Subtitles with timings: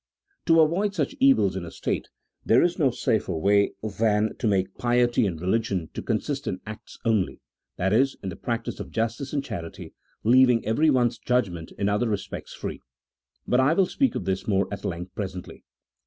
[0.47, 2.07] To avoid such evils in a state,
[2.43, 6.97] there is no safer way than to make piety and religion to consist in acts
[7.05, 7.39] only—
[7.77, 9.93] that is, in the practice of justice and charity,
[10.23, 12.81] leaving everyone's judgment in other respects free.
[13.47, 15.65] But I will speak of this more at length presently.